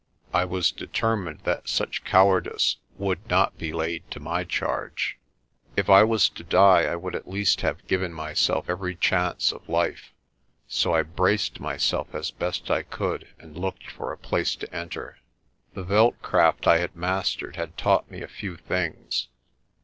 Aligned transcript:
I 0.33 0.45
was 0.45 0.71
determined 0.71 1.41
that 1.43 1.69
such 1.69 2.03
cowardice 2.03 2.77
would 2.97 3.29
not 3.29 3.59
be 3.59 3.71
laid 3.71 4.09
to 4.09 4.19
my 4.19 4.43
charge. 4.43 5.19
If 5.77 5.91
I 5.91 6.03
was 6.03 6.27
to 6.29 6.43
die, 6.43 6.85
I 6.85 6.95
would 6.95 7.13
at 7.15 7.29
least 7.29 7.61
have 7.61 7.85
given 7.85 8.11
my 8.11 8.33
self 8.33 8.67
every 8.67 8.95
chance 8.95 9.51
of 9.51 9.69
life. 9.69 10.11
So 10.67 10.95
I 10.95 11.03
braced 11.03 11.59
myself 11.59 12.15
as 12.15 12.31
best 12.31 12.71
I 12.71 12.81
could 12.81 13.27
and 13.37 13.55
looked 13.55 13.91
for 13.91 14.11
a 14.11 14.17
place 14.17 14.55
to 14.55 14.75
enter. 14.75 15.19
The 15.75 15.83
veld 15.83 16.19
craft 16.23 16.65
I 16.65 16.79
had 16.79 16.95
mastered 16.95 17.55
had 17.55 17.77
taught 17.77 18.09
me 18.09 18.23
a 18.23 18.27
few 18.27 18.57
things. 18.57 19.27